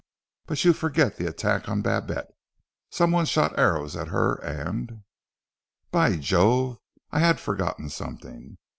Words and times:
"But 0.47 0.65
you 0.65 0.73
forget 0.73 1.17
the 1.17 1.27
attack 1.27 1.69
on 1.69 1.83
Babette! 1.83 2.31
Some 2.89 3.11
one 3.11 3.25
shot 3.27 3.55
arrows 3.59 3.95
at 3.95 4.07
her 4.07 4.33
and" 4.43 5.03
"By 5.91 6.15
Jove! 6.15 6.79
I 7.11 7.19
had 7.19 7.39
forgotten 7.39 7.87
something! 7.89 8.57